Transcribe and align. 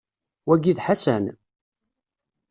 Wagi 0.47 0.73
d 0.77 0.79
Ḥasan? 0.85 1.25